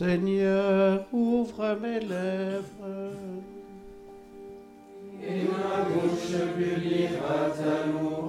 [0.00, 3.12] Seigneur, ouvre mes lèvres.
[5.22, 8.19] Et ma bouche publiera ta loi.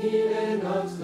[0.00, 0.98] vielen Angst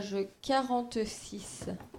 [0.00, 1.93] page 46.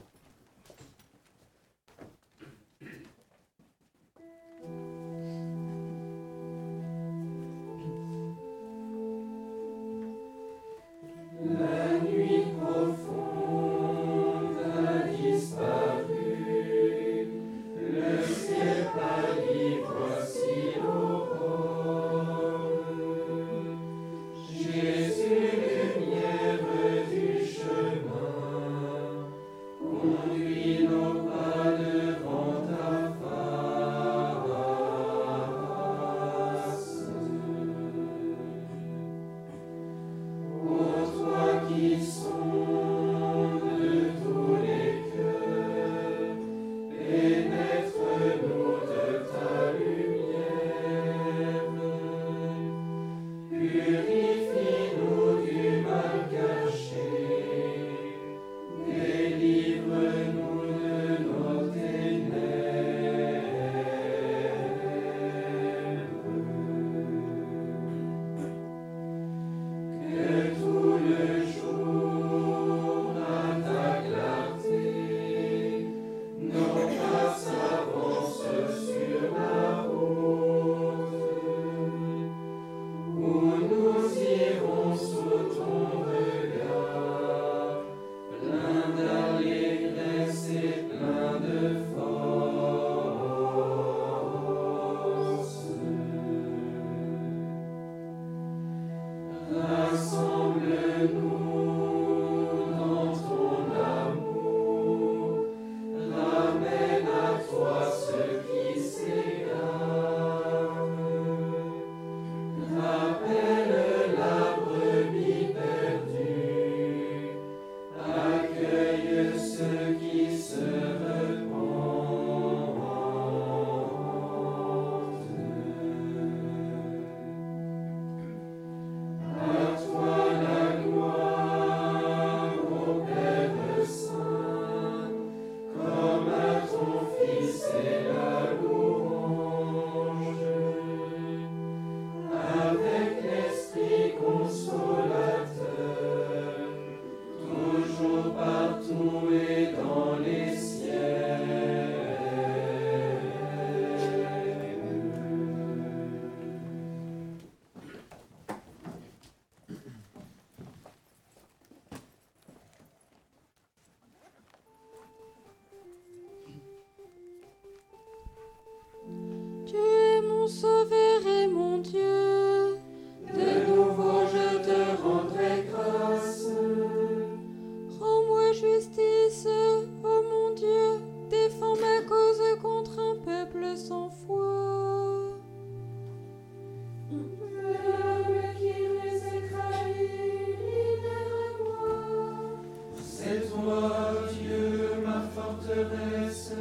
[193.56, 196.54] toi, Dieu, ma forteresse,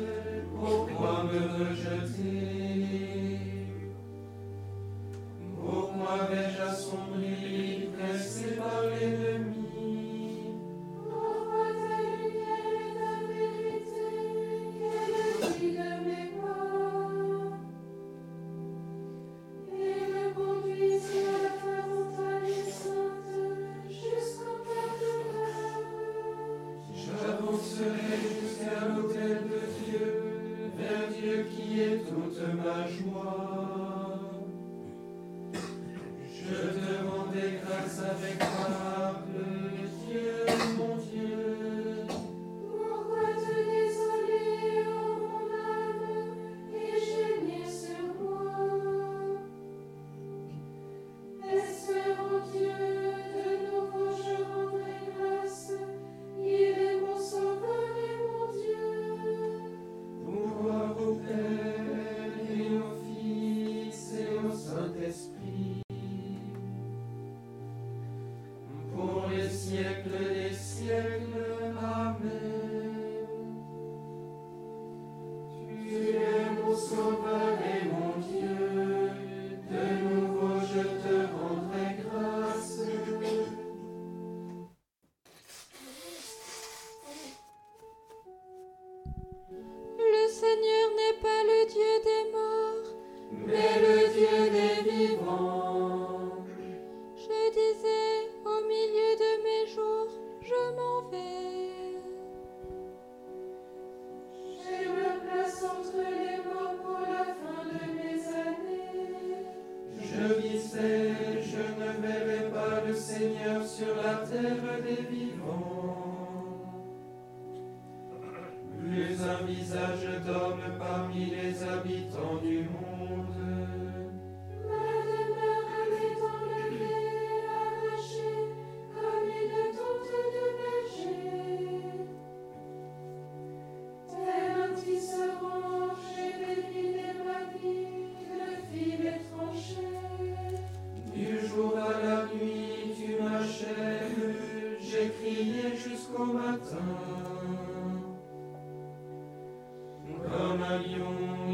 [0.54, 2.33] pourquoi me rejeter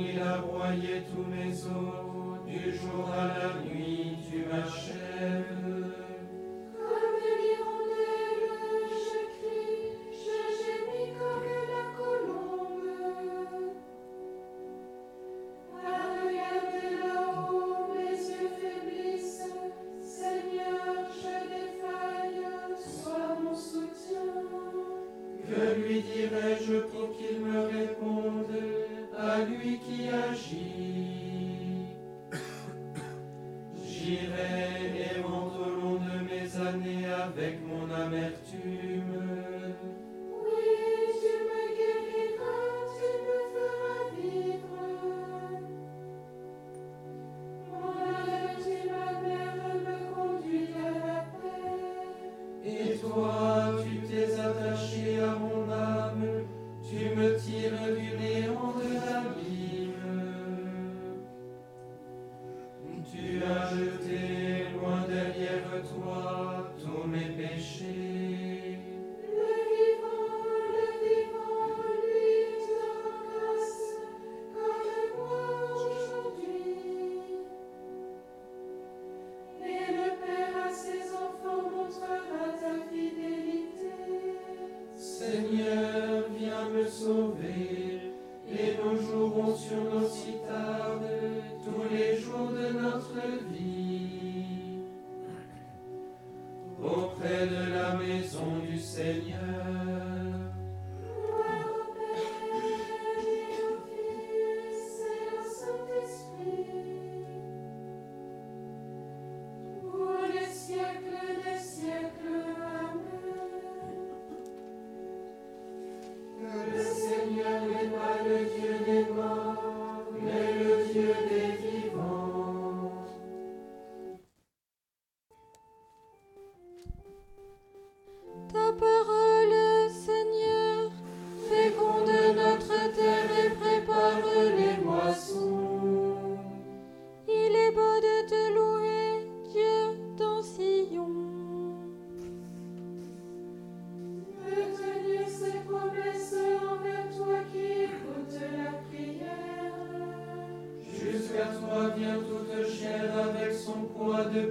[0.00, 5.79] il a broyé tous mes os, du jour à la nuit tu m'achèves.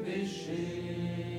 [0.09, 1.38] péché.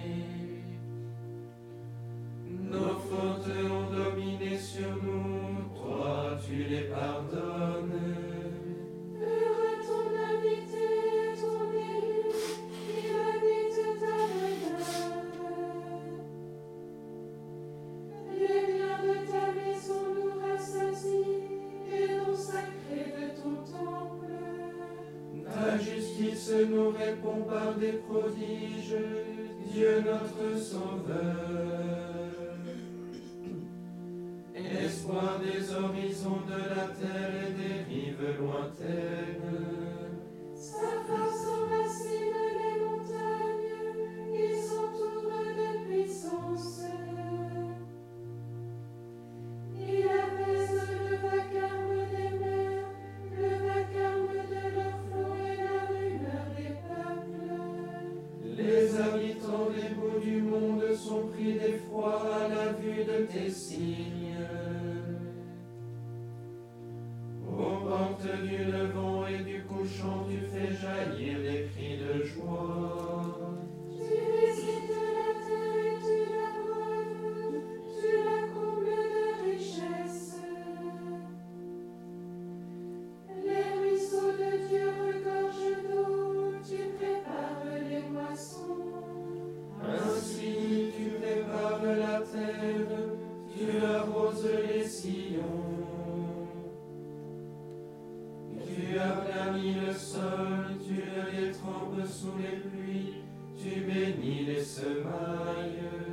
[102.06, 103.14] sous les pluies,
[103.56, 106.09] tu bénis les semailles.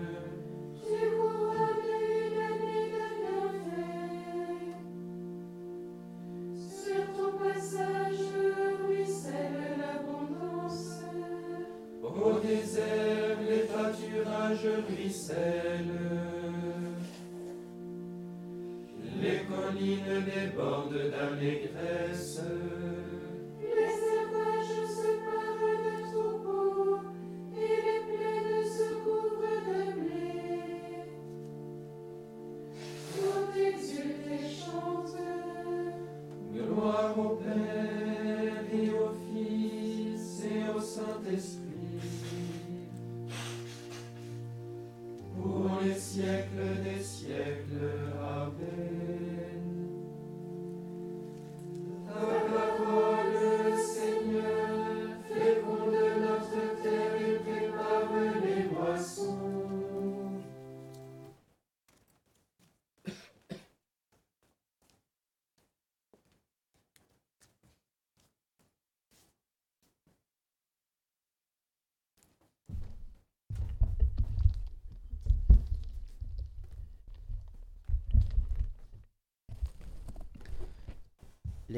[47.47, 48.06] Amen.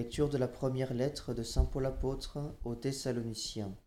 [0.10, 3.78] Lecture de la première lettre de Saint Paul apôtre aux Thessaloniciens.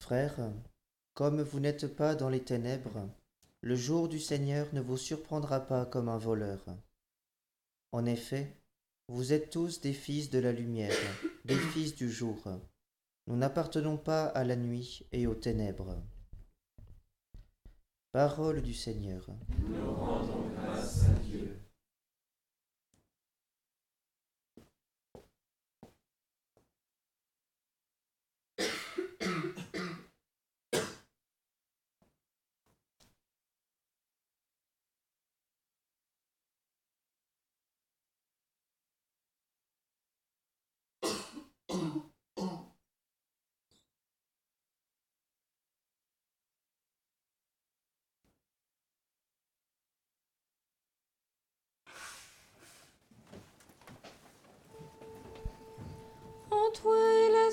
[0.00, 0.52] Frères,
[1.12, 3.10] comme vous n'êtes pas dans les ténèbres,
[3.62, 6.64] le jour du Seigneur ne vous surprendra pas comme un voleur.
[7.90, 8.56] En effet,
[9.08, 10.94] vous êtes tous des fils de la lumière,
[11.44, 12.44] des fils du jour.
[13.26, 16.00] Nous n'appartenons pas à la nuit et aux ténèbres.
[18.12, 19.26] Parole du Seigneur.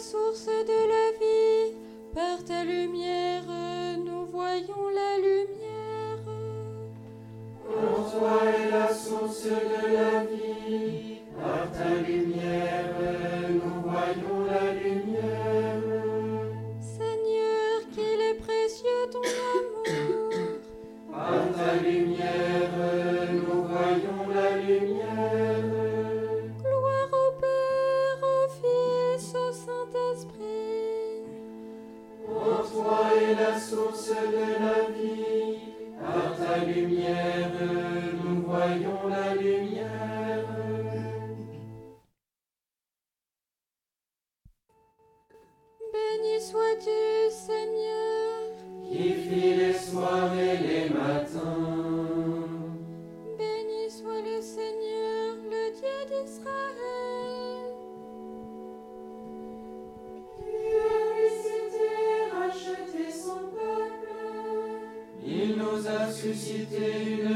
[0.01, 1.75] source de la vie,
[2.13, 3.43] par ta lumière,
[4.03, 6.17] nous voyons la lumière.
[7.63, 10.00] Pour toi est la source de la vie.
[60.37, 61.57] Tu as réussi
[62.31, 64.09] racheter son peuple.
[65.25, 67.30] il nous a suscité une...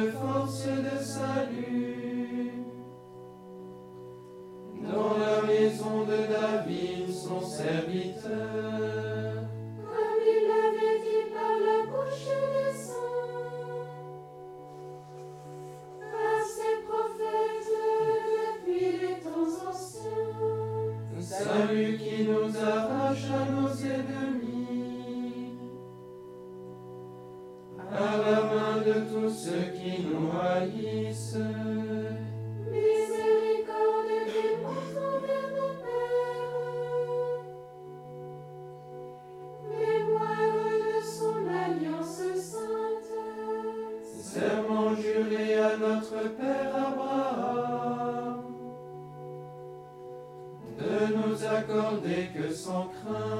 [52.65, 53.34] sans crainte.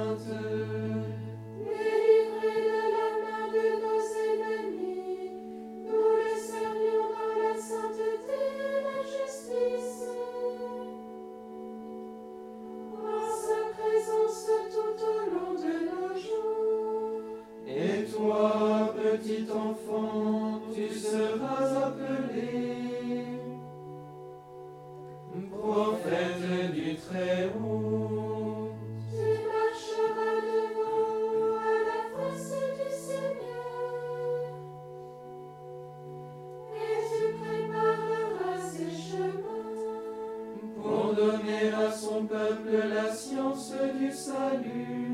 [42.46, 45.05] Peuple la science du salut,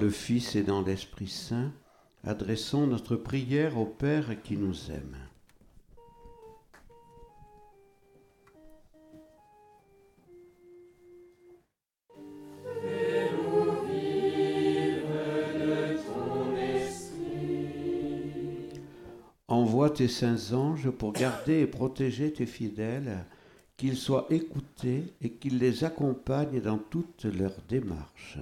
[0.00, 1.72] le Fils et dans l'Esprit Saint,
[2.24, 5.16] adressons notre prière au Père qui nous aime.
[19.48, 23.26] Envoie tes saints anges pour garder et protéger tes fidèles,
[23.76, 28.38] qu'ils soient écoutés et qu'ils les accompagnent dans toutes leurs démarches.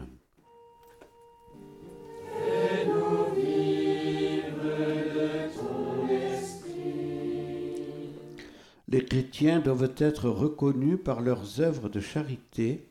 [8.90, 12.88] Les chrétiens doivent être reconnus par leurs œuvres de charité,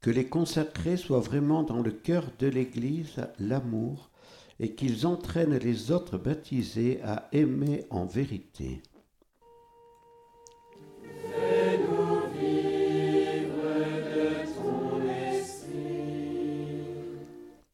[0.00, 4.10] que les consacrés soient vraiment dans le cœur de l'Église l'amour
[4.60, 8.82] et qu'ils entraînent les autres baptisés à aimer en vérité.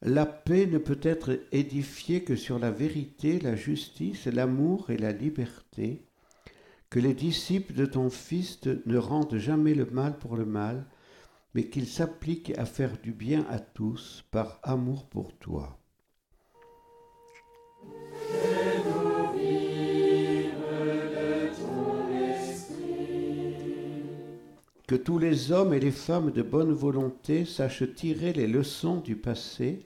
[0.01, 5.13] La paix ne peut être édifiée que sur la vérité, la justice, l'amour et la
[5.13, 6.08] liberté.
[6.91, 10.87] Que les disciples de ton Fils ne rendent jamais le mal pour le mal,
[11.55, 15.79] mais qu'ils s'appliquent à faire du bien à tous par amour pour toi.
[24.87, 29.17] Que tous les hommes et les femmes de bonne volonté sachent tirer les leçons du
[29.17, 29.85] passé,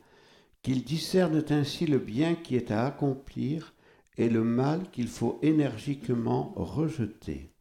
[0.62, 3.74] qu'ils discernent ainsi le bien qui est à accomplir
[4.18, 7.52] et le mal qu'il faut énergiquement rejeter.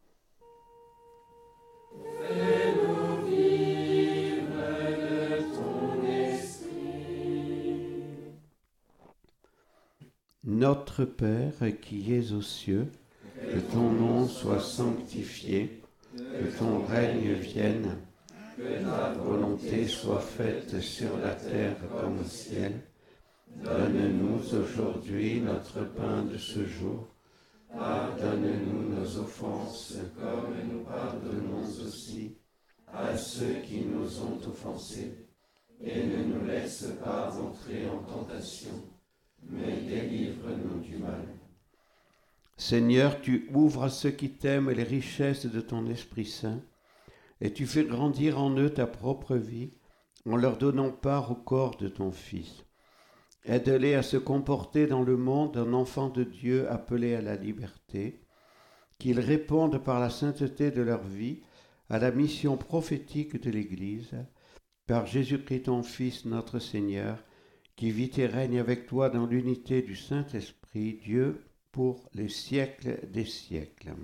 [10.44, 12.88] Notre Père qui es aux cieux,
[13.40, 15.80] que ton nom soit sanctifié,
[16.16, 17.96] que ton règne vienne,
[18.56, 22.72] que ta volonté soit faite sur la terre comme au ciel.
[23.56, 27.08] Donne-nous aujourd'hui notre pain de ce jour.
[27.70, 32.36] Pardonne-nous nos offenses comme nous pardonnons aussi
[32.92, 35.26] à ceux qui nous ont offensés.
[35.80, 38.74] Et ne nous laisse pas entrer en tentation,
[39.42, 40.48] mais délivre
[41.00, 41.26] mal.
[42.56, 46.60] Seigneur, tu ouvres à ceux qui t'aiment les richesses de ton Esprit Saint,
[47.40, 49.70] et tu fais grandir en eux ta propre vie,
[50.26, 52.64] en leur donnant part au corps de ton Fils.
[53.44, 58.20] Aide-les à se comporter dans le monde d'un enfant de Dieu appelé à la liberté,
[58.98, 61.42] qu'ils répondent par la sainteté de leur vie
[61.88, 64.14] à la mission prophétique de l'Église,
[64.86, 67.18] par Jésus-Christ ton Fils notre Seigneur,
[67.74, 73.24] qui vit et règne avec toi dans l'unité du Saint-Esprit, Dieu, pour les siècles des
[73.24, 73.94] siècles.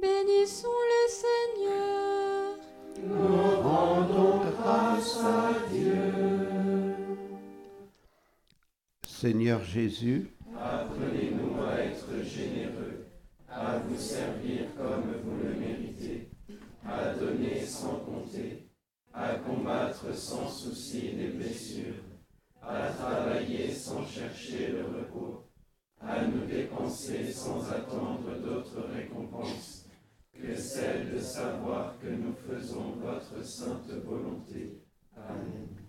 [0.00, 2.42] Bénissons le Seigneur.
[3.08, 6.21] Nous rendons grâce à Dieu.
[9.22, 13.06] Seigneur Jésus, Apprenez-nous à être généreux,
[13.48, 16.28] à vous servir comme vous le méritez,
[16.84, 18.66] à donner sans compter,
[19.14, 22.02] à combattre sans souci des blessures,
[22.60, 25.44] à travailler sans chercher le repos,
[26.00, 29.86] à nous dépenser sans attendre d'autres récompenses
[30.34, 34.82] que celle de savoir que nous faisons votre sainte volonté.
[35.16, 35.81] Amen.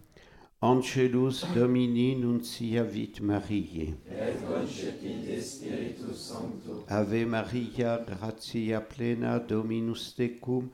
[0.63, 3.97] Angelus Domini nunciavit Mariae.
[4.09, 10.69] Et concepite Spiritus Sancto, Ave Maria, gratia plena Dominus tecum,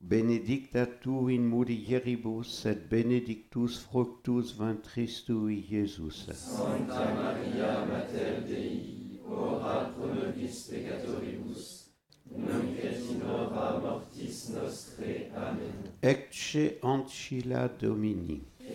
[0.00, 6.26] benedicta tu in mulieribus et benedictus fructus ventris tui, Iesus.
[6.34, 11.92] Santa Maria Mater Dei, ora pro nobis peccatoribus,
[12.34, 15.30] nunc et in hora mortis nostrae.
[15.36, 15.92] Amen.
[16.00, 18.57] Ecce ancilla Domini.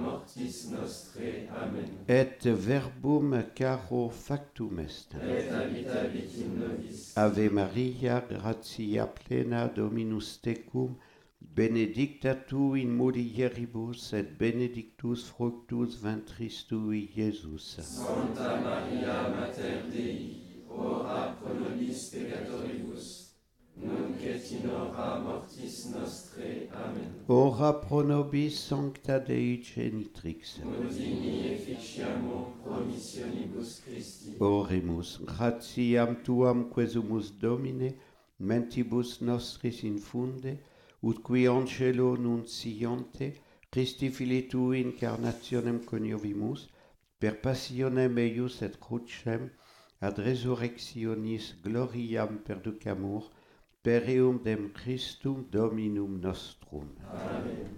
[0.00, 1.48] mortis nostrae.
[1.50, 1.88] Amen.
[2.08, 5.14] Et verbum caro factum est.
[5.14, 10.96] Et habitavit in nobis, Ave Maria, gratia plena Dominus tecum,
[11.40, 17.78] benedicta tu in mulieribus et benedictus fructus ventris tui, Iesus.
[17.80, 23.34] Santa Maria Mater Dei, ora pro nobis peccatoribus,
[23.76, 26.61] nunc et in hora mortis nostrae.
[27.34, 30.58] Ora pro nobis sancta Dei genitrix.
[30.58, 34.36] Nos efficiamur promissionibus Christi.
[34.38, 37.94] Oremus, gratiam tuam quesumus Domine,
[38.38, 40.58] mentibus nostris infunde,
[41.00, 43.32] ut qui angelo nunciante,
[43.70, 46.68] Christi fili tu incarnationem coniovimus,
[47.18, 49.48] per passionem eius et crucem,
[50.00, 53.30] ad resurrectionis gloriam perducamur,
[53.82, 56.88] pereum dem Christum Dominum nostrum.
[57.10, 57.68] Amen.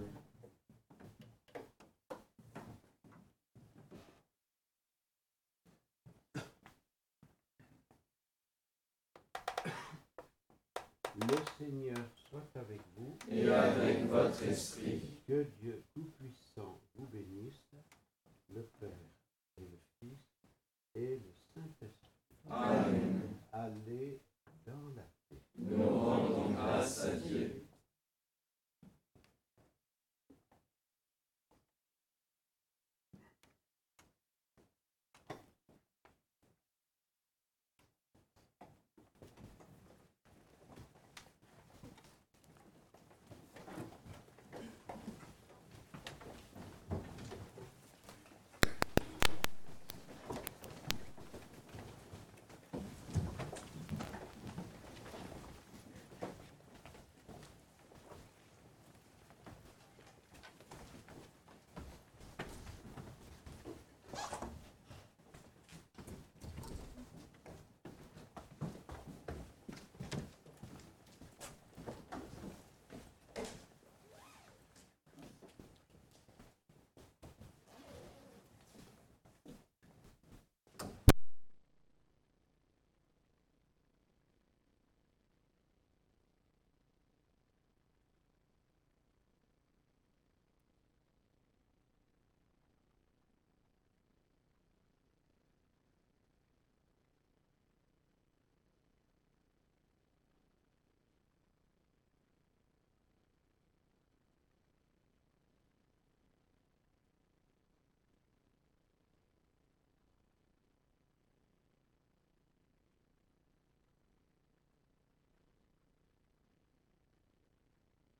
[11.15, 11.97] Le Seigneur
[12.29, 15.01] soit avec vous et avec votre esprit.
[15.27, 15.81] Que Dieu